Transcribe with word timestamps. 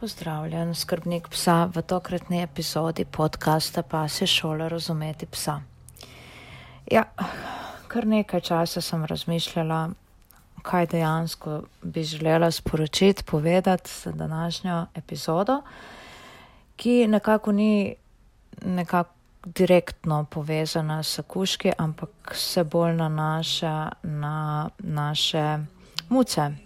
Pozdravljen, 0.00 0.74
skrbnik 0.74 1.28
psa 1.28 1.70
v 1.72 1.80
tokratni 1.82 2.42
epizodi 2.42 3.04
podcasta 3.04 3.82
Pa 3.82 4.08
se 4.08 4.26
šola 4.26 4.68
razumeti 4.68 5.26
psa. 5.26 5.60
Ja, 6.92 7.04
kar 7.88 8.06
nekaj 8.06 8.40
časa 8.40 8.80
sem 8.80 9.04
razmišljala, 9.04 9.90
kaj 10.62 10.86
dejansko 10.86 11.62
bi 11.82 12.04
želela 12.04 12.50
sporočiti, 12.50 13.24
povedati 13.24 13.90
za 13.90 14.12
današnjo 14.12 14.86
epizodo, 14.94 15.62
ki 16.76 17.06
nekako 17.06 17.52
ni 17.52 17.94
nekako 18.62 19.10
direktno 19.44 20.24
povezana 20.30 21.02
s 21.02 21.20
kuški, 21.26 21.72
ampak 21.78 22.34
se 22.34 22.64
bolj 22.64 22.92
nanaša 22.92 23.90
na 24.02 24.68
naše 24.78 25.58
muce. 26.08 26.65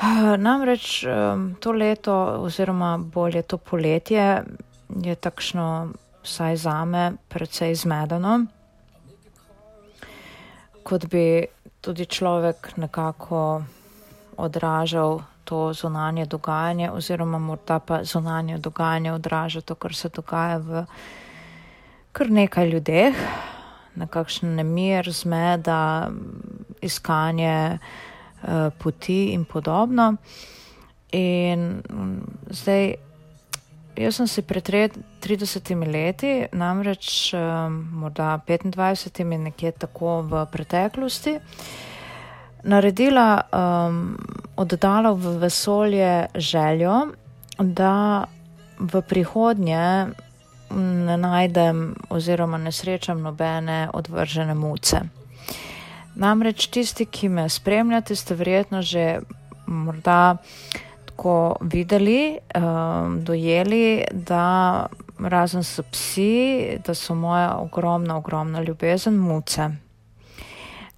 Namreč 0.46 1.04
to 1.60 1.72
leto 1.72 2.14
oziroma 2.40 2.98
bolje 2.98 3.42
to 3.42 3.58
poletje 3.58 4.44
je 5.04 5.14
takšno, 5.14 5.92
vsaj 6.22 6.56
zame, 6.56 7.12
precej 7.28 7.74
zmedeno, 7.74 8.46
kot 10.82 11.06
bi 11.06 11.46
tudi 11.80 12.06
človek 12.06 12.76
nekako 12.76 13.62
odražal 14.36 15.20
to 15.44 15.72
zunanje 15.72 16.26
dogajanje 16.26 16.90
oziroma 16.90 17.38
morda 17.38 17.78
pa 17.78 18.04
zunanje 18.04 18.58
dogajanje 18.58 19.12
odraža 19.12 19.60
to, 19.60 19.74
kar 19.74 19.94
se 19.94 20.08
dogaja 20.08 20.58
v 20.58 20.84
kar 22.12 22.30
nekaj 22.30 22.68
ljudeh, 22.68 23.14
nekakšen 23.94 24.54
nemir, 24.54 25.10
zmeda, 25.12 26.10
iskanje 26.80 27.78
poti 28.78 29.32
in 29.32 29.44
podobno. 29.44 30.14
In 31.12 31.82
um, 31.90 32.22
zdaj, 32.50 32.94
jaz 33.98 34.16
sem 34.16 34.28
si 34.30 34.42
pred 34.46 34.64
30 34.64 35.74
leti, 35.90 36.46
namreč 36.52 37.34
um, 37.34 37.80
morda 38.02 38.38
25, 38.46 39.24
nekje 39.24 39.72
tako 39.72 40.20
v 40.22 40.44
preteklosti, 40.52 41.38
naredila, 42.62 43.42
um, 43.50 44.16
oddala 44.56 45.12
v 45.12 45.38
vesolje 45.42 46.28
željo, 46.34 47.10
da 47.58 48.26
v 48.78 49.02
prihodnje 49.02 50.14
ne 50.70 51.16
najdem 51.16 51.94
oziroma 52.08 52.58
ne 52.58 52.72
srečam 52.72 53.22
nobene 53.22 53.88
odvržene 53.92 54.54
muce. 54.54 55.00
Namreč 56.14 56.66
tisti, 56.66 57.06
ki 57.06 57.28
me 57.28 57.48
spremljate, 57.48 58.16
ste 58.16 58.34
verjetno 58.34 58.82
že 58.82 59.20
morda 59.66 60.36
tako 61.04 61.56
videli, 61.60 62.38
um, 62.56 63.24
dojeli, 63.24 64.04
da 64.12 64.86
razen 65.18 65.64
so 65.64 65.82
psi, 65.82 66.78
da 66.86 66.94
so 66.94 67.14
moja 67.14 67.56
ogromna, 67.56 68.16
ogromna 68.16 68.62
ljubezen 68.62 69.14
muce. 69.14 69.68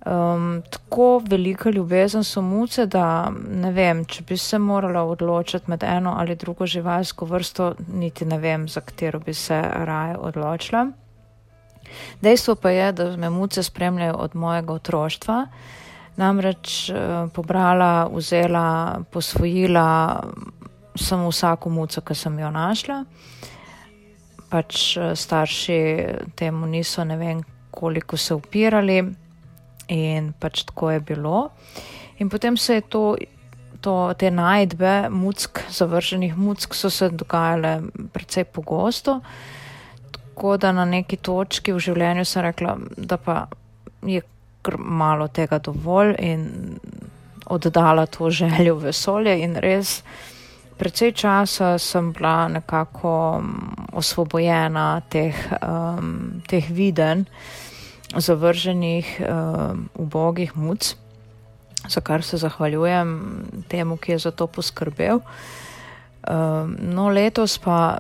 Um, 0.07 0.63
tako 0.71 1.23
velika 1.29 1.71
ljubezen 1.71 2.25
so 2.25 2.43
muce, 2.43 2.87
da 2.87 3.33
ne 3.51 3.71
vem, 3.73 4.05
če 4.05 4.25
bi 4.29 4.37
se 4.37 4.59
morala 4.59 5.03
odločiti 5.03 5.71
med 5.71 5.83
eno 5.83 6.15
ali 6.19 6.37
drugo 6.37 6.67
živalsko 6.67 7.27
vrsto, 7.27 7.75
niti 7.93 8.25
ne 8.25 8.39
vem, 8.39 8.69
za 8.69 8.81
katero 8.81 9.21
bi 9.21 9.35
se 9.35 9.63
raje 9.63 10.17
odločila. 10.19 10.87
Dejstvo 12.21 12.55
pa 12.55 12.71
je, 12.71 12.93
da 12.93 13.17
me 13.17 13.31
muce 13.31 13.63
spremljajo 13.63 14.15
od 14.15 14.37
mojega 14.37 14.73
otroštva, 14.73 15.47
namreč 16.17 16.91
uh, 16.91 17.31
pobrala, 17.33 18.09
vzela, 18.13 19.01
posvojila 19.11 20.23
sem 20.97 21.29
vsako 21.29 21.71
muco, 21.71 22.01
ki 22.01 22.15
sem 22.15 22.39
jo 22.39 22.51
našla. 22.51 23.05
Pač 24.51 24.97
uh, 24.97 25.13
starši 25.17 25.81
temu 26.37 26.67
niso 26.67 27.05
ne 27.05 27.17
vem 27.17 27.43
koliko 27.71 28.17
se 28.17 28.35
upirali 28.35 29.01
in 29.89 30.33
pač 30.39 30.65
tako 30.69 30.91
je 30.91 31.01
bilo. 31.01 31.51
In 32.19 32.29
potem 32.31 32.57
se 32.57 32.75
je 32.75 32.81
to, 32.81 33.17
to 33.81 34.15
te 34.19 34.31
najdbe 34.31 35.09
muck, 35.11 35.59
zavrženih 35.71 36.37
muck, 36.37 36.75
so 36.75 36.91
se 36.91 37.09
dogajale 37.09 37.81
precej 38.13 38.45
pogosto. 38.45 39.21
Tako 40.33 40.57
da 40.57 40.73
na 40.73 40.85
neki 40.89 41.17
točki 41.21 41.75
v 41.77 41.81
življenju 41.85 42.25
sem 42.25 42.43
rekla, 42.43 42.77
da 42.97 43.19
pa 43.21 43.35
je 44.03 44.23
malo 44.79 45.27
tega 45.29 45.59
dovolj 45.61 46.15
in 46.25 46.47
oddala 47.53 48.07
to 48.07 48.31
željo 48.31 48.79
vesolje 48.81 49.35
in 49.45 49.57
res. 49.61 50.01
Predvsej 50.79 51.13
časa 51.13 51.77
sem 51.79 52.13
bila 52.17 52.49
nekako 52.49 53.43
osvobojena 53.93 55.03
teh, 55.13 55.37
um, 55.61 56.41
teh 56.49 56.71
viden, 56.71 57.27
zavrženih, 58.17 59.21
um, 59.21 59.85
ubogih 59.95 60.57
muc, 60.57 60.95
za 61.89 62.01
kar 62.01 62.25
se 62.25 62.41
zahvaljujem 62.41 63.21
temu, 63.69 63.97
ki 63.97 64.13
je 64.13 64.19
za 64.19 64.31
to 64.31 64.47
poskrbel. 64.47 65.21
Um, 66.25 66.77
no, 66.81 67.09
letos 67.09 67.59
pa 67.59 67.99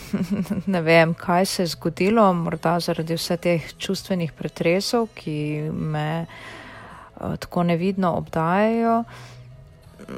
ne 0.72 0.80
vem, 0.80 1.14
kaj 1.14 1.46
se 1.46 1.62
je 1.62 1.66
zgodilo, 1.66 2.24
morda 2.32 2.78
zaradi 2.80 3.16
vseh 3.16 3.40
teh 3.40 3.68
čustvenih 3.78 4.32
pretresov, 4.32 5.08
ki 5.14 5.70
me 5.72 6.26
uh, 6.26 7.36
tako 7.36 7.62
nevidno 7.62 8.14
obdajajo. 8.20 9.02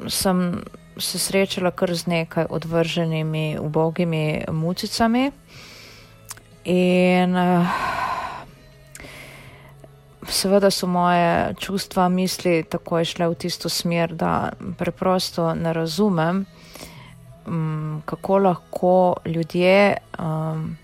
Sem 0.07 0.63
se 0.97 1.19
srečala 1.19 1.71
kar 1.71 1.95
z 1.95 2.07
nekaj 2.07 2.47
odvrženimi, 2.49 3.57
ubogimi 3.59 4.43
mucicami. 4.51 5.31
In 6.65 7.35
uh, 7.35 7.67
seveda 10.29 10.71
so 10.71 10.87
moje 10.87 11.53
čustva, 11.59 12.09
misli 12.09 12.63
takoj 12.63 13.05
šle 13.05 13.29
v 13.29 13.35
tisto 13.35 13.69
smer, 13.69 14.15
da 14.15 14.51
preprosto 14.77 15.53
ne 15.53 15.73
razumem, 15.73 16.45
um, 17.47 18.01
kako 18.05 18.37
lahko 18.37 19.15
ljudje, 19.25 19.97
um, 20.19 20.77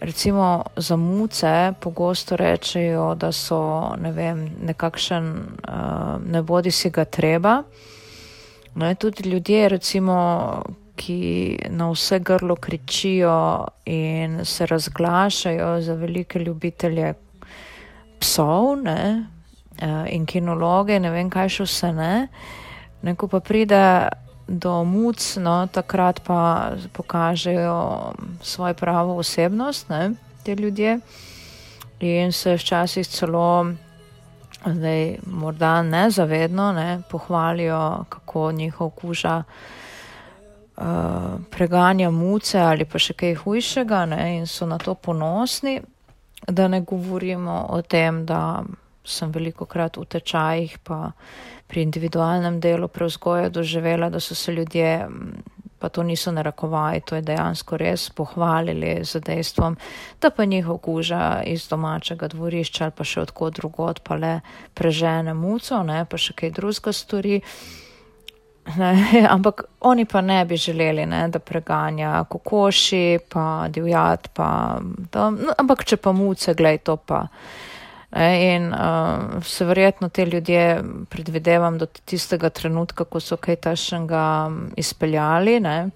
recimo 0.00 0.64
za 0.76 0.96
muce, 0.96 1.72
pogosto 1.80 2.36
rečejo, 2.36 3.14
da 3.14 3.32
so 3.32 3.94
ne 4.00 4.12
vem, 4.12 4.50
nekakšen, 4.62 5.26
uh, 5.68 6.22
ne 6.26 6.42
bodi 6.42 6.70
si 6.70 6.90
ga 6.90 7.04
treba. 7.04 7.62
No, 8.74 8.94
tudi 8.94 9.28
ljudje, 9.28 9.68
recimo, 9.68 10.62
ki 10.96 11.58
na 11.70 11.90
vse 11.90 12.18
grlo 12.18 12.56
kričijo 12.56 13.66
in 13.84 14.44
se 14.44 14.66
razglašajo 14.66 15.80
za 15.80 15.94
velike 15.94 16.38
ljubitelje 16.38 17.14
psov 18.20 18.76
ne, 18.82 19.26
uh, 19.82 20.04
in 20.12 20.26
kinologe, 20.26 21.00
ne 21.00 21.10
vem 21.10 21.30
kaj 21.30 21.48
še 21.48 21.64
vse 21.64 21.92
ne. 21.92 22.28
Neko 23.02 23.28
pa 23.28 23.40
pride 23.40 23.82
do 24.48 24.84
muc, 24.84 25.36
no, 25.36 25.66
takrat 25.66 26.20
pa 26.22 26.72
pokažejo 26.92 28.12
svojo 28.42 28.74
pravo 28.74 29.16
osebnost, 29.16 29.88
ne, 29.88 30.12
te 30.44 30.54
ljudje. 30.54 31.00
In 32.00 32.32
se 32.32 32.54
včasih 32.54 33.06
celo, 33.06 33.66
zdaj 34.66 35.18
morda 35.26 35.82
nezavedno, 35.82 36.72
ne, 36.72 37.02
pohvalijo, 37.10 38.04
kako 38.08 38.52
njihov 38.52 38.90
kuža 38.90 39.42
uh, 40.76 40.84
preganja 41.50 42.10
muce 42.10 42.60
ali 42.60 42.84
pa 42.84 42.98
še 42.98 43.14
kaj 43.14 43.34
hujšega, 43.34 44.04
ne, 44.06 44.36
in 44.38 44.46
so 44.46 44.66
na 44.66 44.78
to 44.78 44.94
ponosni. 44.94 45.80
Da 46.46 46.68
ne 46.68 46.80
govorimo 46.80 47.66
o 47.70 47.82
tem, 47.82 48.26
da 48.26 48.62
sem 49.04 49.32
veliko 49.32 49.66
krat 49.66 49.96
v 49.96 50.04
tečajih, 50.04 50.78
pa 50.84 51.10
pri 51.66 51.82
individualnem 51.82 52.60
delu 52.60 52.88
prevzgoja 52.88 53.48
doživela, 53.48 54.10
da 54.10 54.20
so 54.20 54.34
se 54.34 54.52
ljudje, 54.52 55.08
pa 55.78 55.88
to 55.88 56.02
niso 56.02 56.32
narekovaji, 56.32 57.00
to 57.00 57.16
je 57.16 57.22
dejansko 57.22 57.76
res 57.76 58.10
pohvalili 58.10 59.04
z 59.04 59.20
dejstvom, 59.20 59.76
da 60.20 60.30
pa 60.30 60.44
njihov 60.44 60.78
kuža 60.78 61.42
iz 61.46 61.68
domačega 61.68 62.28
dvorišča 62.28 62.84
ali 62.84 62.94
pa 62.96 63.04
še 63.04 63.20
odkot 63.26 63.58
drugod 63.60 64.00
pa 64.00 64.14
le 64.14 64.40
prežene 64.74 65.34
muco, 65.34 65.82
ne, 65.82 66.04
pa 66.04 66.16
še 66.16 66.32
kaj 66.32 66.54
drugega 66.56 66.92
stori. 66.92 67.40
Ne, 68.76 68.92
ampak 69.34 69.62
oni 69.80 70.04
pa 70.04 70.20
ne 70.20 70.44
bi 70.44 70.56
želeli, 70.56 71.06
ne, 71.06 71.28
da 71.28 71.38
preganja 71.38 72.24
kokoši, 72.24 73.18
pa 73.28 73.68
divjat, 73.70 74.30
pa 74.34 74.78
to, 75.10 75.30
no, 75.30 75.54
ampak 75.58 75.84
če 75.84 76.00
pa 76.02 76.12
muce, 76.12 76.54
glej 76.54 76.82
to 76.82 76.96
pa. 76.96 77.26
In 78.16 78.72
uh, 78.72 79.42
se 79.44 79.64
verjetno 79.64 80.08
te 80.08 80.24
ljudje 80.26 80.82
predvidevam 81.08 81.78
do 81.78 81.86
tistega 81.86 82.48
trenutka, 82.48 83.04
ko 83.04 83.20
so 83.20 83.36
kaj 83.36 83.56
tašnega 83.56 84.22
izpeljali 84.76 85.60
ne, 85.60 85.90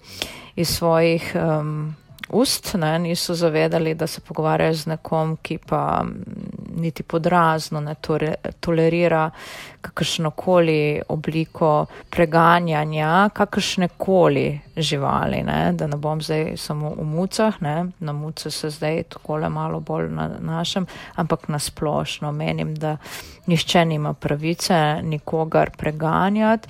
iz 0.55 0.69
svojih 0.69 1.31
um, 1.35 1.95
ust, 2.33 2.73
ne, 2.73 2.99
niso 2.99 3.35
zavedali, 3.35 3.93
da 3.95 4.07
se 4.07 4.21
pogovarjajo 4.21 4.73
z 4.73 4.85
nekom, 4.87 5.37
ki 5.41 5.57
pa 5.57 6.03
niti 6.75 7.03
podrazno 7.03 7.79
ne 7.81 7.95
tore, 7.95 8.35
tolerira 8.59 9.29
kakršnokoli 9.81 11.01
obliko 11.09 11.85
preganjanja, 12.09 13.29
kakršnekoli 13.33 14.59
živali, 14.77 15.43
ne, 15.43 15.73
da 15.73 15.87
ne 15.87 15.97
bom 15.97 16.21
zdaj 16.21 16.57
samo 16.57 16.93
v 16.97 17.05
mucah, 17.05 17.61
ne, 17.61 17.85
na 17.99 18.13
muce 18.13 18.51
se 18.51 18.69
zdaj 18.69 19.03
takole 19.03 19.49
malo 19.49 19.79
bolj 19.79 20.09
nanašam, 20.09 20.85
ampak 21.15 21.47
nasplošno 21.47 22.31
menim, 22.31 22.75
da 22.75 22.97
nišče 23.45 23.85
nima 23.85 24.13
pravice 24.13 25.01
nikogar 25.03 25.71
preganjati, 25.77 26.67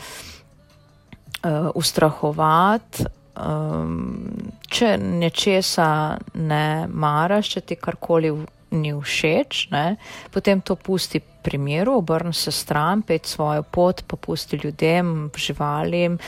uh, 1.43 1.69
ustrahovati, 1.75 3.05
um, 3.35 4.51
če 4.71 4.95
nečesa 4.97 6.17
ne 6.33 6.87
maraš, 6.87 7.55
če 7.55 7.61
ti 7.61 7.77
karkoli 7.79 8.31
ni 8.71 8.93
všeč, 8.95 9.67
ne, 9.73 9.97
potem 10.31 10.61
to 10.63 10.77
pusti 10.79 11.19
pri 11.19 11.57
miru, 11.59 11.97
obrni 11.99 12.33
se 12.33 12.51
stran, 12.55 13.01
pet 13.03 13.27
svojo 13.27 13.63
pot, 13.63 14.03
pa 14.07 14.15
pusti 14.15 14.59
ljudem, 14.63 15.31
živalim. 15.35 16.19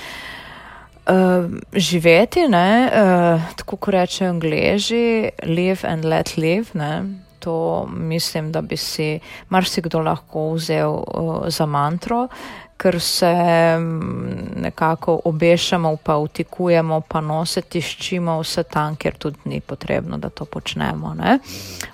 Uh, 1.04 1.52
živeti, 1.76 2.46
ne, 2.48 2.88
uh, 2.88 3.48
tako 3.60 3.76
kot 3.76 3.92
rečejo 3.92 4.30
angliži, 4.32 5.32
live 5.44 5.84
and 5.88 6.06
let 6.08 6.38
live, 6.38 6.72
ne, 6.80 6.94
to 7.44 7.86
mislim, 7.92 8.52
da 8.52 8.62
bi 8.62 8.78
si 8.78 9.20
marsikdo 9.50 10.00
lahko 10.00 10.54
vzel 10.56 10.96
uh, 10.96 11.48
za 11.48 11.66
mantro. 11.66 12.24
Uh, 12.24 12.64
ker 12.84 13.00
se 13.02 13.34
mm, 13.80 14.62
nekako 14.62 15.20
obešamo, 15.26 15.96
pa 16.04 16.18
utikujemo, 16.18 17.02
pa 17.02 17.22
nositi 17.22 17.82
ščimo 17.82 18.40
vse 18.42 18.64
tam, 18.64 18.98
ker 19.00 19.16
tudi 19.18 19.40
ni 19.46 19.62
potrebno, 19.62 20.18
da 20.18 20.30
to 20.30 20.46
počnemo. 20.46 21.14
Ne? 21.14 21.38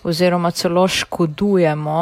Oziroma 0.03 0.51
celo 0.51 0.87
škodujemo, 0.87 1.99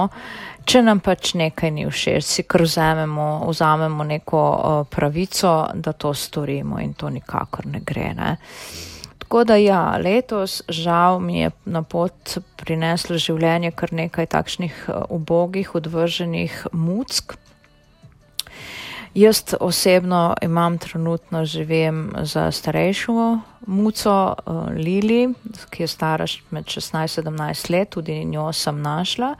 če 0.67 0.83
nam 0.83 1.01
pač 1.03 1.33
nekaj 1.39 1.71
ni 1.71 1.87
všeč, 1.89 2.23
si 2.23 2.47
kar 2.47 2.63
vzamemo, 2.63 3.27
vzamemo 3.49 4.07
neko 4.07 4.43
uh, 4.43 4.79
pravico, 4.87 5.55
da 5.75 5.91
to 5.93 6.13
storimo 6.13 6.79
in 6.79 6.93
to 6.93 7.11
nikakor 7.11 7.67
ne 7.67 7.83
gre. 7.83 8.13
Ne? 8.15 8.37
Tako 9.27 9.43
da 9.43 9.55
ja, 9.59 9.97
letos 9.99 10.61
žal 10.69 11.19
mi 11.19 11.39
je 11.39 11.49
na 11.65 11.81
pot 11.83 12.37
prineslo 12.55 13.17
življenje 13.19 13.73
kar 13.75 13.91
nekaj 13.91 14.29
takšnih 14.31 14.77
ubogih, 15.11 15.73
odvrženih 15.75 16.55
muck. 16.71 17.35
Jaz 19.19 19.41
osebno 19.59 20.21
imam 20.41 20.77
trenutno 20.79 21.43
živim 21.45 22.13
za 22.23 22.51
starejšo 22.51 23.39
muco 23.67 24.15
uh, 24.31 24.71
Lili, 24.71 25.33
ki 25.75 25.83
je 25.83 25.87
stara 25.91 26.25
med 26.55 26.71
16-17 26.71 27.71
let, 27.71 27.89
tudi 27.89 28.23
njo 28.25 28.53
sem 28.53 28.79
našla. 28.81 29.35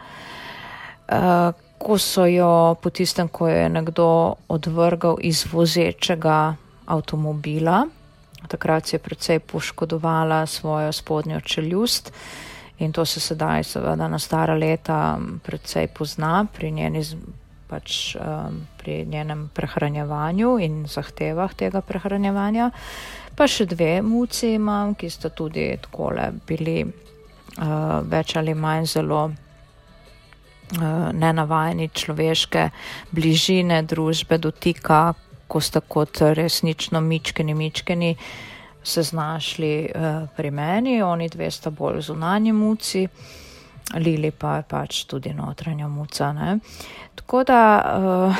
Uh, 1.07 1.55
ko 1.79 1.95
so 1.95 2.25
jo 2.27 2.75
po 2.81 2.89
tistem, 2.89 3.31
ko 3.31 3.47
je 3.47 3.69
nekdo 3.69 4.35
odvrgal 4.51 5.23
iz 5.23 5.45
vozečega 5.47 6.57
avtomobila, 6.85 7.85
takrat 8.47 8.93
je 8.93 8.99
precej 8.99 9.39
poškodovala 9.39 10.45
svojo 10.45 10.91
spodnjo 10.91 11.41
čeljust 11.41 12.13
in 12.79 12.91
to 12.91 13.05
se 13.05 13.19
sedaj 13.19 13.63
seveda 13.63 14.07
na 14.07 14.19
stara 14.19 14.53
leta 14.53 15.19
precej 15.43 15.87
pozna 15.87 16.45
pri 16.53 16.71
njeni 16.71 17.03
pač 17.67 18.15
um, 18.15 18.67
pri 18.77 19.05
njenem 19.05 19.49
prehranjevanju 19.53 20.57
in 20.59 20.85
zahtevah 20.87 21.53
tega 21.53 21.81
prehranjevanja. 21.81 22.71
Pa 23.35 23.47
še 23.47 23.67
dve 23.69 23.99
muci 24.01 24.55
imam, 24.55 24.95
ki 24.95 25.09
sta 25.11 25.29
tudi 25.29 25.67
takole 25.81 26.31
bili 26.47 26.79
uh, 26.87 27.99
več 28.07 28.35
ali 28.39 28.55
manj 28.55 28.87
zelo 28.95 29.21
uh, 29.27 29.35
nenavajeni 31.13 31.89
človeške 31.93 32.69
bližine, 33.11 33.83
družbe, 33.83 34.39
dotika, 34.41 35.13
ko 35.47 35.61
sta 35.61 35.79
kot 35.79 36.21
resnično 36.21 37.01
mičkeni, 37.01 37.53
mičkeni 37.53 38.15
se 38.83 39.03
znašli 39.03 39.89
uh, 39.95 40.29
pri 40.37 40.51
meni, 40.51 41.01
oni 41.03 41.29
dve 41.29 41.51
sta 41.51 41.69
bolj 41.69 42.01
zunanji 42.01 42.53
muci. 42.53 43.07
Lili 43.95 44.31
pa 44.31 44.57
je 44.57 44.63
pač 44.67 45.05
tudi 45.07 45.31
notranja 45.33 45.87
muca. 45.87 46.33
Ne? 46.33 46.57
Tako 47.15 47.43
da 47.43 47.59
uh, 47.97 48.35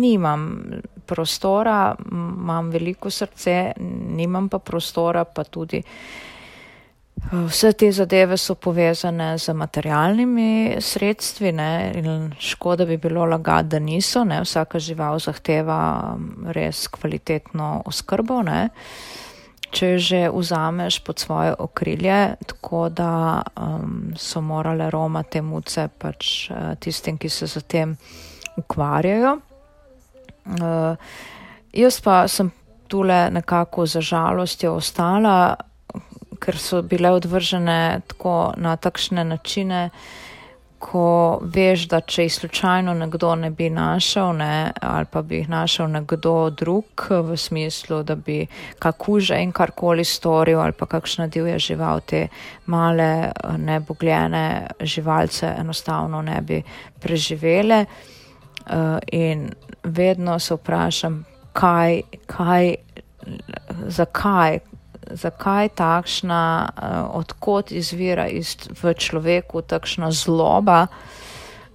nimam 0.00 0.64
prostora, 1.06 1.94
imam 2.12 2.70
veliko 2.70 3.10
srce, 3.10 3.72
nimam 4.16 4.48
pa 4.48 4.58
prostora, 4.58 5.24
pa 5.24 5.44
tudi 5.44 5.78
uh, 5.78 6.28
vse 7.32 7.72
te 7.72 7.92
zadeve 7.92 8.36
so 8.36 8.54
povezane 8.54 9.38
z 9.38 9.52
materialnimi 9.52 10.76
sredstvi 10.80 11.52
ne? 11.52 11.92
in 11.94 12.32
škoda 12.38 12.86
bi 12.86 12.96
bilo 12.96 13.24
lagati, 13.24 13.68
da 13.68 13.78
niso. 13.78 14.24
Ne? 14.24 14.40
Vsaka 14.42 14.78
žival 14.78 15.18
zahteva 15.18 16.16
res 16.54 16.86
kvalitetno 16.88 17.82
oskrbo. 17.86 18.42
Ne? 18.42 18.68
če 19.70 19.98
že 20.00 20.20
vzameš 20.32 21.00
pod 21.04 21.18
svoje 21.18 21.52
okrilje, 21.58 22.36
tako 22.46 22.88
da 22.88 23.42
um, 23.56 24.14
so 24.16 24.40
morale 24.40 24.90
Roma 24.90 25.22
te 25.22 25.42
muce 25.42 25.88
pač 25.88 26.48
uh, 26.50 26.74
tistim, 26.80 27.18
ki 27.18 27.28
se 27.28 27.46
z 27.46 27.62
tem 27.68 27.96
ukvarjajo. 28.56 29.38
Uh, 30.48 30.96
jaz 31.72 32.00
pa 32.00 32.24
sem 32.28 32.50
tule 32.88 33.28
nekako 33.30 33.86
za 33.86 34.00
žalostjo 34.00 34.78
ostala, 34.80 35.56
ker 36.40 36.58
so 36.58 36.82
bile 36.82 37.10
odvržene 37.10 38.00
tako 38.06 38.52
na 38.56 38.76
takšne 38.76 39.24
načine, 39.24 39.90
ko 40.78 41.40
veš, 41.42 41.88
da 41.90 41.98
če 42.06 42.28
jih 42.28 42.34
slučajno 42.34 42.92
nekdo 42.94 43.32
ne 43.34 43.50
bi 43.50 43.66
našel, 43.70 44.30
ne, 44.38 44.70
ali 44.80 45.08
pa 45.10 45.22
bi 45.26 45.40
jih 45.40 45.48
našel 45.50 45.90
nekdo 45.90 46.50
drug 46.54 47.08
v 47.10 47.36
smislu, 47.36 48.02
da 48.06 48.14
bi 48.14 48.44
kakuže 48.78 49.40
in 49.42 49.52
karkoli 49.52 50.04
storil, 50.06 50.60
ali 50.62 50.72
pa 50.78 50.86
kakšna 50.86 51.26
divja 51.26 51.58
žival, 51.58 52.00
te 52.06 52.28
male 52.66 53.32
nebogljene 53.58 54.44
živalce 54.80 55.50
enostavno 55.58 56.22
ne 56.22 56.40
bi 56.40 56.62
preživele. 57.00 57.84
Uh, 58.68 58.98
in 59.12 59.48
vedno 59.82 60.38
se 60.38 60.54
vprašam, 60.54 61.24
kaj, 61.52 62.02
kaj, 62.26 62.74
zakaj, 63.88 64.58
zakaj 65.10 65.68
takšna, 65.68 66.68
uh, 66.68 67.16
odkot 67.16 67.72
izvira 67.72 68.28
iz, 68.28 68.56
v 68.82 68.94
človeku 68.94 69.62
takšna 69.62 70.10
zloba, 70.10 70.86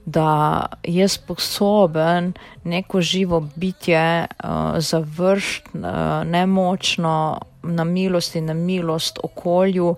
da 0.06 0.66
je 0.84 1.08
sposoben 1.08 2.34
neko 2.64 3.02
živo 3.02 3.40
bitje 3.56 4.28
uh, 4.28 4.80
završiti 4.80 5.70
uh, 5.78 6.28
nemočno 6.28 7.40
na 7.64 7.84
milost 7.84 8.36
in 8.36 8.46
na 8.46 8.54
milost 8.54 9.20
okolju. 9.24 9.96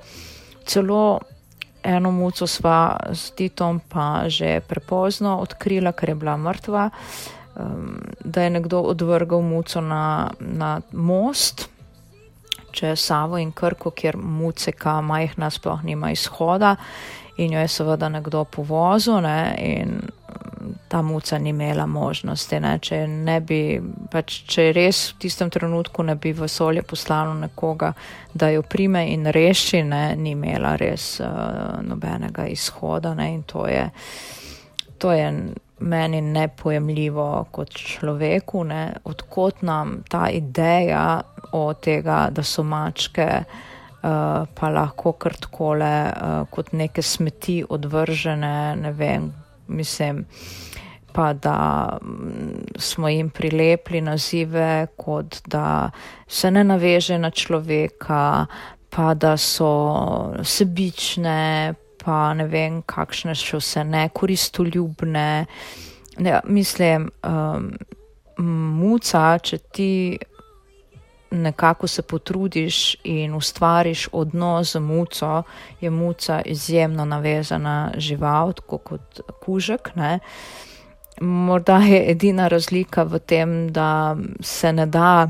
Celo 0.65 1.19
eno 1.83 2.11
muco 2.11 2.47
sva 2.47 2.97
s 3.13 3.31
Titom 3.31 3.79
pa 3.89 4.29
že 4.29 4.59
prepozno 4.67 5.37
odkrila, 5.39 5.91
ker 5.91 6.09
je 6.09 6.15
bila 6.15 6.37
mrtva, 6.37 6.89
um, 7.55 8.01
da 8.23 8.43
je 8.43 8.49
nekdo 8.49 8.81
odvrgal 8.81 9.41
muco 9.41 9.81
na, 9.81 10.29
na 10.39 10.81
most 10.91 11.69
čez 12.75 12.99
Savo 12.99 13.39
in 13.39 13.53
Krko, 13.55 13.91
kjer 13.95 14.17
muceka 14.17 14.99
majhna 15.01 15.49
sploh 15.53 15.83
nima 15.83 16.11
izhoda 16.11 16.75
in 17.37 17.53
jo 17.53 17.59
je 17.59 17.67
seveda 17.67 18.09
nekdo 18.09 18.43
povozil 18.45 19.21
ne, 19.21 19.55
in 19.59 19.99
ta 20.87 21.01
muca 21.01 21.37
ni 21.37 21.49
imela 21.49 21.85
možnosti. 21.85 22.59
Ne, 22.59 22.77
če, 22.79 23.01
ne 23.07 23.39
bi, 23.41 23.59
pač, 24.11 24.41
če 24.49 24.69
res 24.75 25.01
v 25.11 25.19
tistem 25.25 25.51
trenutku 25.53 26.03
ne 26.05 26.15
bi 26.15 26.33
v 26.33 26.47
solje 26.49 26.85
poslalo 26.87 27.33
nekoga, 27.37 27.91
da 28.33 28.49
jo 28.53 28.63
prime 28.63 29.05
in 29.11 29.27
reši, 29.27 29.83
ne, 29.83 30.05
ni 30.15 30.33
imela 30.35 30.75
res 30.79 31.19
uh, 31.23 31.81
nobenega 31.85 32.47
izhoda 32.51 33.13
ne, 33.17 33.31
in 33.35 33.43
to 33.43 33.67
je. 33.67 33.89
To 35.03 35.11
je 35.11 35.27
meni 35.79 36.21
nepojemljivo 36.23 37.45
kot 37.51 37.73
človeku, 37.75 38.63
ne, 38.63 38.83
odkot 39.03 39.61
nam 39.67 39.97
ta 40.09 40.29
ideja 40.31 41.21
o 41.55 41.73
tega, 41.73 42.25
da 42.31 42.43
so 42.43 42.63
mačke 42.63 43.27
uh, 44.05 44.45
pa 44.55 44.69
lahko 44.69 45.15
kar 45.19 45.37
takole 45.39 45.93
uh, 46.11 46.43
kot 46.51 46.73
neke 46.73 47.01
smeti 47.01 47.61
odvržene, 47.69 48.75
ne 48.81 48.91
vem, 48.91 49.31
mislim, 49.67 50.25
pa 51.15 51.33
da 51.33 51.57
mm, 52.01 52.75
smo 52.77 53.09
jim 53.09 53.29
prilepili 53.29 54.01
nazive, 54.01 54.87
kot 54.97 55.41
da 55.47 55.89
se 56.27 56.51
ne 56.51 56.63
naveže 56.63 57.17
na 57.17 57.31
človeka, 57.31 58.45
pa 58.89 59.13
da 59.13 59.37
so 59.37 60.33
sebične, 60.43 61.73
pa 62.03 62.33
ne 62.33 62.45
vem, 62.47 62.81
kakšne 62.85 63.35
še 63.35 63.59
vse 63.59 63.83
ne, 63.83 64.09
koristoljubne. 64.13 65.29
Ne, 66.17 66.39
mislim, 66.45 67.09
um, 67.27 67.71
muca, 68.79 69.23
če 69.39 69.57
ti 69.71 69.91
nekako 71.31 71.87
se 71.87 72.01
potrudiš 72.01 72.95
in 73.03 73.33
ustvariš 73.35 74.07
odnos 74.11 74.71
z 74.71 74.79
muco, 74.79 75.43
je 75.81 75.89
muca 75.89 76.41
izjemno 76.45 77.05
navezana 77.05 77.91
žival, 77.97 78.53
tako 78.53 78.77
kot 78.77 79.19
kužek. 79.45 79.95
Ne. 79.95 80.19
Morda 81.21 81.77
je 81.77 82.11
edina 82.11 82.47
razlika 82.47 83.03
v 83.03 83.19
tem, 83.19 83.69
da 83.73 84.17
se 84.39 84.73
ne 84.73 84.85
da, 84.85 85.29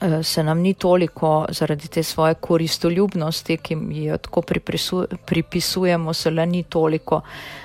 eh, 0.00 0.22
se 0.22 0.42
nam 0.42 0.58
ni 0.58 0.74
toliko 0.74 1.46
zaradi 1.48 1.88
te 1.88 2.02
svoje 2.02 2.34
koristoljubnosti, 2.34 3.56
ki 3.56 3.76
jo 3.90 4.18
tako 4.18 4.42
pripisujemo, 5.26 6.14
se 6.14 6.30
le 6.30 6.46
ni 6.46 6.62
toliko 6.62 7.20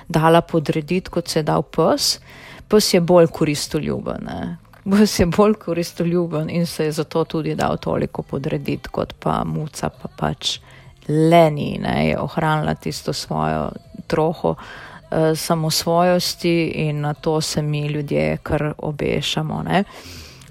dala 0.08 0.42
podrediti, 0.42 1.10
kot 1.10 1.28
se 1.28 1.40
je 1.40 1.44
dal 1.44 1.62
pes. 1.62 2.20
Pes 2.68 2.94
je 2.94 3.02
bolj 3.02 3.28
koristoljuben, 3.28 4.30
Je 4.86 5.26
bolj 5.38 5.54
koristoljuben 5.54 6.50
in 6.50 6.66
se 6.66 6.86
je 6.86 6.92
zato 6.92 7.24
tudi 7.24 7.56
dal 7.56 7.78
toliko 7.78 8.22
podrediti, 8.22 8.90
kot 8.90 9.14
pa 9.20 9.44
muca, 9.46 9.90
pa 9.90 10.10
pač 10.18 10.60
leni, 11.08 11.78
ne, 11.82 12.08
je 12.08 12.20
ohranila 12.20 12.74
tisto 12.74 13.14
svojo 13.14 13.72
troho 14.08 14.56
eh, 14.56 15.36
samosvojosti 15.36 16.68
in 16.88 17.02
na 17.02 17.14
to 17.14 17.42
se 17.42 17.62
mi 17.62 17.88
ljudje 17.88 18.38
kar 18.44 18.74
obešamo. 18.78 19.64
Ne. 19.64 19.84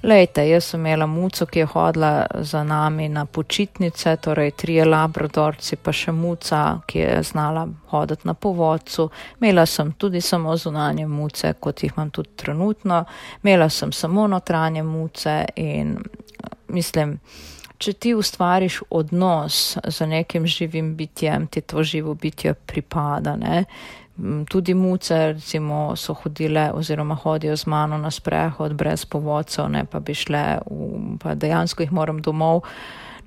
Lejte, 0.02 0.49
jaz 0.49 0.64
sem 0.64 0.80
imela 0.80 1.07
muco, 1.07 1.45
ki 1.47 1.59
je 1.59 1.66
hodila 1.66 2.26
za 2.35 2.62
nami 2.64 3.09
na 3.09 3.26
počitnice, 3.26 4.16
torej 4.16 4.50
trije 4.50 4.85
labradorci, 4.85 5.76
pa 5.76 5.92
še 5.92 6.12
muca, 6.12 6.80
ki 6.88 6.99
je 6.99 7.19
znala 7.28 7.66
hoditi 7.92 8.25
na 8.25 8.35
povodcu. 8.35 9.11
Imela 9.40 9.66
sem 9.66 9.92
tudi 9.92 10.21
samo 10.25 10.57
zunanje 10.57 11.07
muce, 11.07 11.52
kot 11.61 11.83
jih 11.83 11.92
imam 11.97 12.11
tudi 12.11 12.33
trenutno. 12.37 13.04
Imela 13.42 13.69
sem 13.69 13.92
samo 13.92 14.26
notranje 14.26 14.83
muce 14.83 15.45
in 15.57 15.99
mislim, 16.69 17.19
če 17.78 17.92
ti 17.92 18.14
ustvariš 18.14 18.80
odnos 18.90 19.76
z 19.85 20.07
nekim 20.07 20.47
živim 20.47 20.95
bitjem, 20.97 21.47
ti 21.47 21.61
to 21.61 21.83
živo 21.83 22.14
bitje 22.14 22.54
pripada, 22.54 23.37
ne? 23.37 23.64
Tudi 24.48 24.74
muce, 24.74 25.32
recimo, 25.32 25.96
so 25.96 26.14
hodile 26.14 26.70
oziroma 26.74 27.14
hodijo 27.14 27.56
z 27.56 27.66
mano 27.66 27.98
na 27.98 28.10
sprehod 28.10 28.74
brez 28.74 29.04
povodcev, 29.04 29.68
ne 29.68 29.84
pa 29.84 30.00
bi 30.00 30.14
šle, 30.14 30.44
v, 30.70 31.16
pa 31.22 31.34
dejansko 31.34 31.82
jih 31.82 31.92
moram 31.92 32.20
domov 32.22 32.62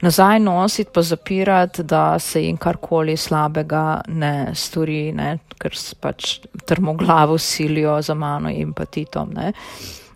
nazaj 0.04 0.40
nositi, 0.40 0.92
pa 0.94 1.02
zapirati, 1.02 1.84
da 1.84 2.20
se 2.20 2.44
jim 2.44 2.58
karkoli 2.58 3.18
slabega 3.18 4.02
ne 4.08 4.52
stori, 4.56 5.12
ne, 5.16 5.38
ker 5.60 5.76
pač 6.00 6.40
trmoglavo 6.66 7.38
silijo 7.38 8.02
za 8.02 8.14
mano 8.14 8.52
in 8.52 8.74
pa 8.74 8.86
titom. 8.86 9.32
Ne. 9.34 9.54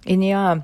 In 0.06 0.24
ja, 0.24 0.58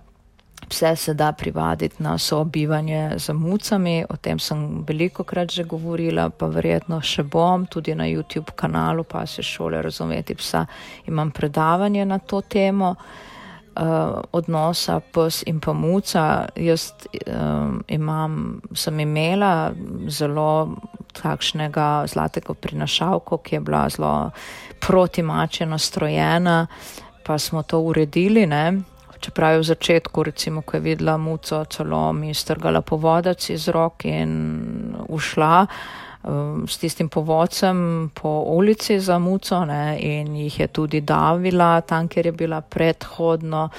Pse 0.70 0.96
se 0.96 1.13
da 1.13 1.32
privaditi 1.32 2.03
na 2.03 2.17
sobivanje 2.17 3.12
z 3.17 3.34
mucami, 3.34 4.05
o 4.10 4.15
tem 4.15 4.39
sem 4.39 4.84
veliko 4.88 5.24
krat 5.24 5.51
že 5.51 5.63
govorila, 5.63 6.29
pa 6.29 6.48
verjetno 6.48 7.01
še 7.01 7.24
bom, 7.24 7.65
tudi 7.65 7.96
na 7.96 8.03
YouTube 8.03 8.55
kanalu, 8.55 9.03
pa 9.03 9.25
se 9.25 9.43
šole 9.43 9.82
razumeti 9.82 10.36
psa. 10.36 10.65
Imam 11.08 11.32
predavanje 11.32 12.05
na 12.05 12.20
to 12.20 12.41
temo 12.41 12.96
uh, 13.75 14.22
odnosa 14.32 15.00
pes 15.00 15.43
in 15.46 15.60
pa 15.60 15.74
muca. 15.74 16.48
Jaz 16.55 16.91
um, 17.27 17.84
imam, 17.88 18.62
sem 18.74 19.00
imela 19.00 19.72
zelo 20.08 20.75
takšnega 21.22 22.05
zlatega 22.08 22.53
prinašalko, 22.53 23.38
ki 23.38 23.55
je 23.55 23.60
bila 23.60 23.89
zelo 23.89 24.32
protimače 24.79 25.65
nastrojena, 25.65 26.67
pa 27.24 27.38
smo 27.39 27.63
to 27.63 27.79
uredili, 27.79 28.46
ne. 28.46 28.93
Čeprav 29.24 29.53
je 29.53 29.60
v 29.60 29.63
začetku, 29.63 30.24
recimo, 30.24 30.62
ko 30.62 30.77
je 30.77 30.82
videla 30.84 31.18
muco, 31.18 31.63
celo 31.65 32.13
mi 32.13 32.34
strgala 32.34 32.82
povodac 32.82 33.50
iz 33.50 33.68
rok 33.72 34.03
in 34.06 34.34
ušla 35.08 35.68
um, 36.24 36.68
s 36.68 36.77
tistim 36.77 37.10
povodcem 37.10 38.10
po 38.13 38.44
ulici 38.51 39.00
za 39.00 39.20
muco 39.20 39.65
ne, 39.65 39.96
in 40.00 40.36
jih 40.36 40.60
je 40.60 40.68
tudi 40.68 41.01
davila 41.01 41.82
tam, 41.82 42.08
kjer 42.08 42.25
je 42.25 42.32
bila 42.32 42.62
predhodno. 42.62 43.70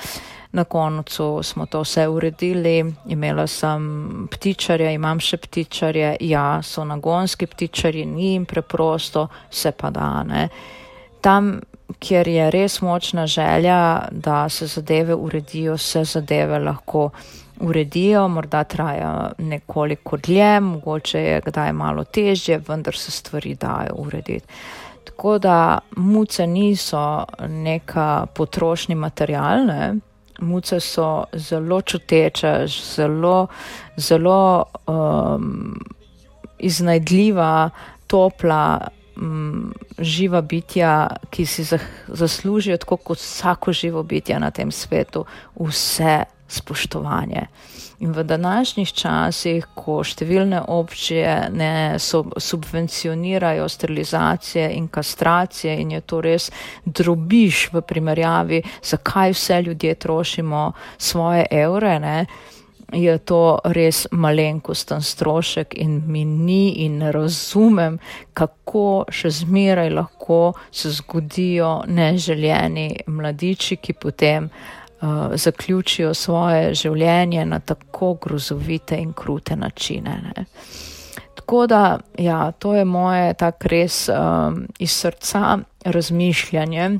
Na 0.53 0.65
koncu 0.65 1.43
smo 1.43 1.67
to 1.67 1.81
vse 1.83 2.09
uredili, 2.09 2.95
imela 3.09 3.47
sem 3.47 4.29
ptičarje, 4.31 4.95
imam 4.95 5.21
še 5.21 5.37
ptičarje, 5.37 6.17
ja, 6.21 6.63
so 6.63 6.85
nagonski 6.85 7.47
ptičarji, 7.47 8.07
ni 8.07 8.33
jim 8.33 8.45
preprosto, 8.47 9.29
se 9.51 9.73
pa 9.73 9.91
da, 9.91 10.23
ne. 10.23 10.49
Tam 11.21 11.59
kjer 11.99 12.29
je 12.29 12.51
res 12.51 12.81
močna 12.81 13.27
želja, 13.27 14.09
da 14.11 14.49
se 14.49 14.67
zadeve 14.67 15.15
uredijo, 15.15 15.79
se 15.79 16.05
zadeve 16.05 16.59
lahko 16.59 17.11
uredijo, 17.61 18.29
morda 18.29 18.65
traja 18.65 19.33
nekoliko 19.39 20.17
dlje, 20.17 20.61
mogoče 20.61 21.21
je 21.21 21.41
kdaj 21.47 21.73
malo 21.73 22.05
težje, 22.05 22.61
vendar 22.69 22.97
se 22.97 23.11
stvari 23.11 23.55
dajo 23.55 23.95
urediti. 23.99 24.47
Tako 25.05 25.39
da 25.39 25.79
muce 25.97 26.47
niso 26.47 27.25
neka 27.49 28.27
potrošni 28.35 28.95
material, 28.95 29.67
ne? 29.67 29.95
muce 30.41 30.81
so 30.81 31.25
zelo 31.33 31.81
čuteče, 31.83 32.67
zelo, 32.97 33.47
zelo 33.97 34.65
um, 34.87 35.81
iznajdljiva, 36.59 37.71
topla 38.07 38.81
m, 39.17 39.73
živa 39.99 40.41
bitja, 40.41 41.09
ki 41.31 41.47
si 41.47 41.65
zaslužijo, 42.09 42.77
tako 42.77 42.97
kot 42.97 43.19
vsako 43.19 43.73
živo 43.73 44.03
bitje 44.03 44.39
na 44.39 44.51
tem 44.51 44.73
svetu, 44.73 45.25
vse 45.55 46.25
spoštovanje. 46.49 47.47
In 47.99 48.13
v 48.13 48.25
današnjih 48.27 48.91
časih, 48.93 49.67
ko 49.75 50.03
številne 50.05 50.61
občine 50.69 51.49
ne 51.55 51.99
subvencionirajo 51.99 53.69
sterilizacije 53.69 54.67
in 54.77 54.89
kastracije 54.89 55.77
in 55.81 55.95
je 55.95 56.01
to 56.01 56.21
res 56.21 56.51
drobiš 56.85 57.69
v 57.73 57.81
primerjavi, 57.81 58.63
zakaj 58.83 59.33
vse 59.33 59.63
ljudje 59.63 59.95
trošimo 59.95 60.73
svoje 60.99 61.47
evre, 61.51 61.99
ne, 62.01 62.27
je 62.95 63.19
to 63.19 63.59
res 63.65 64.07
malenkosten 64.11 65.03
strošek 65.03 65.75
in 65.77 66.03
mi 66.07 66.25
ni 66.25 66.85
in 66.85 66.99
ne 66.99 67.13
razumem, 67.13 67.99
kako 68.35 69.05
še 69.11 69.31
zmeraj 69.31 69.91
lahko 69.91 70.55
se 70.71 70.91
zgodijo 70.91 71.83
neželjeni 71.87 72.89
mladiči, 73.07 73.77
ki 73.77 73.93
potem 73.93 74.49
uh, 74.49 75.35
zaključijo 75.35 76.15
svoje 76.15 76.75
življenje 76.75 77.45
na 77.47 77.61
tako 77.61 78.15
grozovite 78.15 78.97
in 78.97 79.13
krute 79.13 79.57
načine. 79.57 80.19
Ne. 80.25 80.47
Tako 81.35 81.67
da, 81.67 81.99
ja, 82.19 82.53
to 82.53 82.75
je 82.75 82.85
moje 82.85 83.35
tak 83.35 83.65
res 83.67 84.09
um, 84.09 84.65
iz 84.79 84.93
srca 84.93 85.59
razmišljanje 85.85 86.91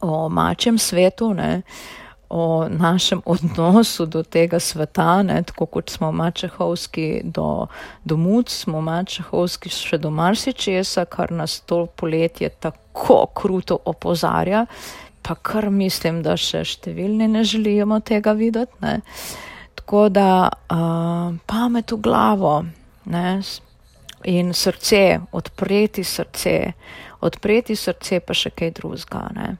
o 0.00 0.28
mačem 0.28 0.78
svetu, 0.78 1.34
ne. 1.34 1.62
Uh, 1.64 2.03
o 2.36 2.68
našem 2.68 3.22
odnosu 3.24 4.06
do 4.06 4.22
tega 4.22 4.58
sveta, 4.58 5.22
ne, 5.22 5.36
tako 5.42 5.66
kot 5.66 5.90
smo 5.90 6.12
mačehovski 6.12 7.20
do, 7.24 7.66
do 8.04 8.16
muc, 8.16 8.50
smo 8.50 8.80
mačehovski 8.82 9.70
še 9.70 10.00
do 10.02 10.10
marsičesa, 10.10 11.04
kar 11.06 11.30
nas 11.30 11.60
to 11.62 11.84
poletje 11.86 12.50
tako 12.58 13.20
kruto 13.38 13.78
opozarja, 13.84 14.64
pa 15.22 15.38
kar 15.38 15.70
mislim, 15.70 16.24
da 16.26 16.34
še 16.34 16.64
številni 16.66 17.30
ne 17.30 17.44
želimo 17.46 18.00
tega 18.02 18.34
videti. 18.34 18.82
Ne. 18.82 18.98
Tako 19.78 20.08
da 20.10 20.28
uh, 20.50 21.38
pamet 21.46 21.94
v 21.94 22.02
glavo 22.02 22.64
ne, 23.14 23.40
in 24.26 24.50
srce, 24.58 25.20
odpreti 25.38 26.02
srce, 26.02 26.58
odpreti 27.22 27.78
srce 27.78 28.24
pa 28.26 28.34
še 28.34 28.50
kaj 28.58 28.74
drugega. 28.80 29.52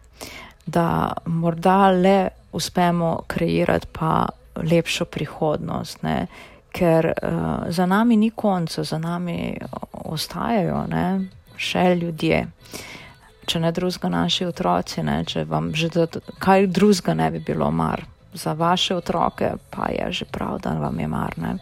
Da 0.66 0.88
morda 1.30 1.92
le 1.94 2.18
uspemo 2.54 3.20
kreirati 3.26 3.86
pa 3.92 4.28
lepšo 4.56 5.04
prihodnost, 5.04 6.02
ne? 6.02 6.26
ker 6.74 7.06
uh, 7.06 7.70
za 7.70 7.86
nami 7.86 8.16
ni 8.16 8.30
konca, 8.30 8.82
za 8.84 8.98
nami 8.98 9.58
ostajajo 9.92 10.86
ne? 10.90 11.06
še 11.56 11.94
ljudje. 11.94 12.40
Če 13.46 13.60
ne 13.60 13.70
drugega 13.72 14.08
naši 14.10 14.48
otroci, 14.48 15.02
ne? 15.06 15.20
če 15.24 15.44
vam 15.50 15.70
že 15.74 15.90
da, 15.94 16.06
kaj 16.42 16.66
drugega 16.66 17.14
ne 17.14 17.30
bi 17.30 17.42
bilo 17.46 17.70
mar. 17.70 18.02
Za 18.34 18.56
vaše 18.58 18.96
otroke 18.96 19.52
pa 19.70 19.90
je 19.94 20.10
že 20.12 20.24
prav, 20.24 20.58
da 20.62 20.74
vam 20.78 20.98
je 20.98 21.08
mar. 21.08 21.38
Ne? 21.38 21.56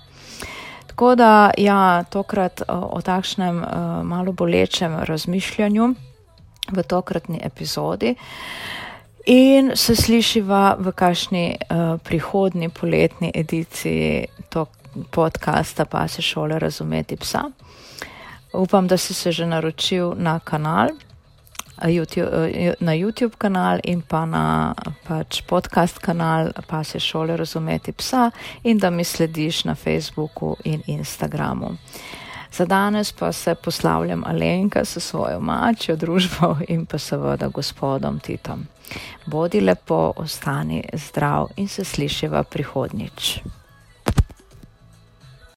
Tako 0.92 1.14
da, 1.16 1.50
ja, 1.56 2.04
tokrat 2.08 2.64
o, 2.68 2.78
o 2.96 3.00
takšnem 3.00 3.61
uh, 3.61 4.00
malo 4.04 4.32
bolečem 4.32 4.96
razmišljanju 5.08 5.92
v 6.72 6.82
tokratni 6.88 7.40
epizodi. 7.44 8.16
Uh, 8.16 8.81
In 9.26 9.71
se 9.75 9.97
slišiva 9.97 10.76
v 10.79 10.93
kakšni 10.93 11.55
uh, 11.55 12.00
prihodni 12.02 12.69
poletni 12.69 13.31
ediciji 13.35 14.26
to 14.49 14.67
podcasta 15.11 15.85
pa 15.85 16.09
se 16.09 16.23
šole 16.23 16.59
razumeti 16.59 17.17
psa. 17.17 17.43
Upam, 18.52 18.88
da 18.88 18.97
si 18.97 19.14
se 19.14 19.33
že 19.33 19.47
naročil 19.47 20.14
na 20.17 20.38
kanal. 20.38 20.88
YouTube, 21.83 22.75
na 22.81 22.93
YouTube 22.93 23.37
kanal 23.38 23.79
in 23.85 24.02
pa 24.02 24.26
na 24.26 24.75
pač 25.09 25.43
podcast 25.43 25.99
kanal 25.99 26.52
pa 26.67 26.85
se 26.85 27.00
šole 27.00 27.37
razumeti 27.37 27.93
psa 27.93 28.31
in 28.62 28.79
da 28.79 28.91
mi 28.91 29.05
slediš 29.05 29.64
na 29.64 29.75
Facebooku 29.75 30.57
in 30.64 30.83
Instagramu. 30.87 31.76
Za 32.52 32.64
danes 32.64 33.12
pa 33.12 33.33
se 33.33 33.55
poslavljam 33.55 34.25
Alenka 34.26 34.85
s 34.85 34.99
svojo 35.00 35.41
mačjo 35.41 35.97
družbo 35.97 36.57
in 36.69 36.87
pa 36.87 36.99
seveda 36.99 37.49
gospodom 37.49 38.21
Titom. 38.21 38.67
Bodi 39.26 39.61
lepo, 39.61 40.12
ostani 40.16 40.84
zdrav 40.92 41.49
in 41.56 41.68
se 41.68 41.84
slišiva 41.84 42.42
prihodnič. 42.42 43.38